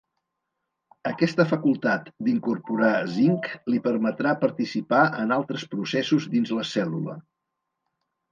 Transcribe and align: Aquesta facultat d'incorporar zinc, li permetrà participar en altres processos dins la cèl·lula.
Aquesta 1.09 1.43
facultat 1.49 2.07
d'incorporar 2.29 2.93
zinc, 3.17 3.51
li 3.73 3.81
permetrà 3.89 4.33
participar 4.45 5.01
en 5.25 5.37
altres 5.37 5.67
processos 5.75 6.27
dins 6.37 6.57
la 6.61 6.65
cèl·lula. 6.73 7.19